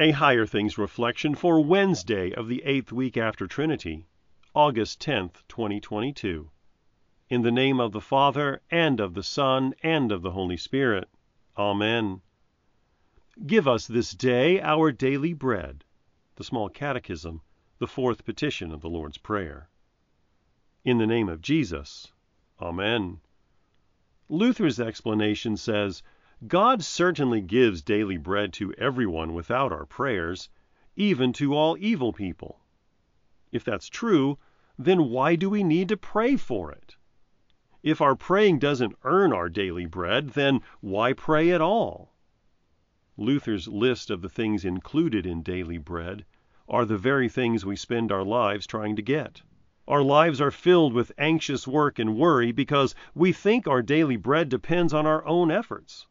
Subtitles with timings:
[0.00, 4.06] A Higher Things reflection for Wednesday of the eighth week after Trinity,
[4.54, 6.52] August 10th, 2022.
[7.28, 11.08] In the name of the Father, and of the Son, and of the Holy Spirit.
[11.56, 12.20] Amen.
[13.44, 15.82] Give us this day our daily bread.
[16.36, 17.42] The Small Catechism,
[17.80, 19.68] the fourth petition of the Lord's Prayer.
[20.84, 22.12] In the name of Jesus.
[22.60, 23.18] Amen.
[24.28, 26.04] Luther's explanation says,
[26.46, 30.48] God certainly gives daily bread to everyone without our prayers,
[30.94, 32.60] even to all evil people.
[33.50, 34.38] If that's true,
[34.78, 36.96] then why do we need to pray for it?
[37.82, 42.14] If our praying doesn't earn our daily bread, then why pray at all?
[43.16, 46.24] Luther's list of the things included in daily bread
[46.68, 49.42] are the very things we spend our lives trying to get.
[49.88, 54.48] Our lives are filled with anxious work and worry because we think our daily bread
[54.48, 56.06] depends on our own efforts.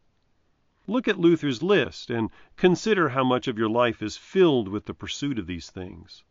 [0.90, 4.94] Look at Luther's list and consider how much of your life is filled with the
[4.94, 6.24] pursuit of these things.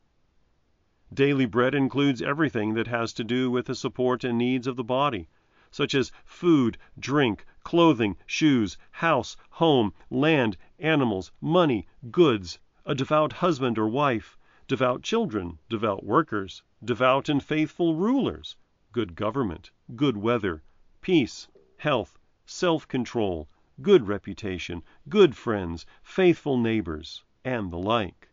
[1.14, 4.84] Daily bread includes everything that has to do with the support and needs of the
[4.84, 5.30] body,
[5.70, 13.78] such as food, drink, clothing, shoes, house, home, land, animals, money, goods, a devout husband
[13.78, 18.58] or wife, devout children, devout workers, devout and faithful rulers,
[18.92, 20.64] good government, good weather,
[21.02, 23.48] peace, health, self control,
[23.82, 28.30] good reputation, good friends, faithful neighbors, and the like.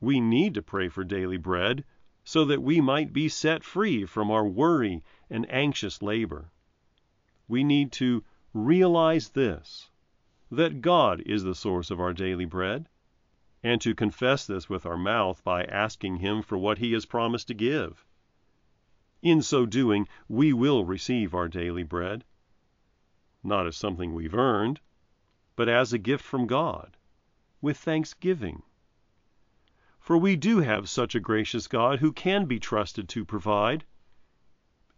[0.00, 1.84] We need to pray for daily bread
[2.24, 6.50] so that we might be set free from our worry and anxious labor.
[7.48, 9.90] We need to realize this
[10.50, 12.88] that God is the source of our daily bread,
[13.62, 17.48] and to confess this with our mouth by asking Him for what He has promised
[17.48, 18.06] to give.
[19.20, 22.24] In so doing, we will receive our daily bread
[23.44, 24.80] not as something we've earned,
[25.56, 26.96] but as a gift from God,
[27.60, 28.62] with thanksgiving.
[30.00, 33.84] For we do have such a gracious God who can be trusted to provide.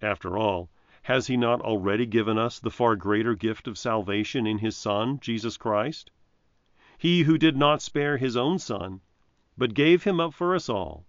[0.03, 0.71] After all,
[1.03, 5.21] has He not already given us the far greater gift of salvation in His Son,
[5.21, 6.11] Jesus Christ?
[6.99, 9.01] He who did not spare His own Son,
[9.57, 11.07] but gave Him up for us all,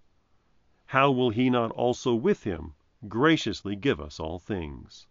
[0.87, 2.73] how will He not also with Him
[3.09, 5.05] graciously give us all things?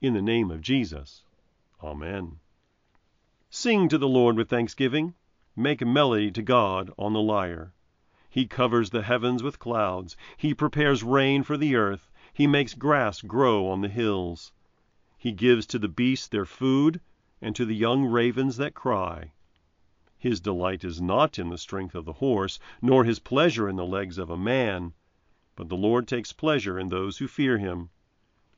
[0.00, 1.24] In the name of Jesus.
[1.82, 2.40] Amen.
[3.50, 5.14] Sing to the Lord with thanksgiving.
[5.54, 7.72] Make melody to God on the lyre.
[8.28, 10.16] He covers the heavens with clouds.
[10.36, 12.10] He prepares rain for the earth.
[12.32, 14.52] He makes grass grow on the hills.
[15.16, 17.00] He gives to the beasts their food,
[17.40, 19.32] and to the young ravens that cry.
[20.18, 23.86] His delight is not in the strength of the horse, nor his pleasure in the
[23.86, 24.94] legs of a man,
[25.54, 27.90] but the Lord takes pleasure in those who fear him,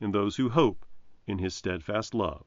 [0.00, 0.86] in those who hope
[1.26, 2.47] in his steadfast love.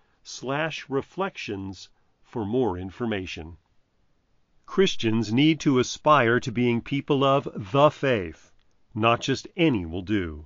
[0.23, 1.89] www.higherthings.org/reflections
[2.21, 3.57] for more information.
[4.65, 8.51] Christians need to aspire to being people of the faith.
[8.93, 10.43] Not just any will do.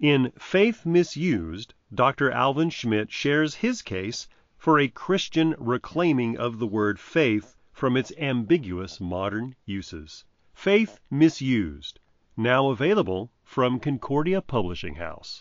[0.00, 2.30] In Faith Misused, Dr.
[2.30, 8.12] Alvin Schmidt shares his case for a Christian reclaiming of the word faith from its
[8.18, 10.24] ambiguous modern uses.
[10.54, 12.00] Faith Misused,
[12.36, 15.40] now available from Concordia Publishing House.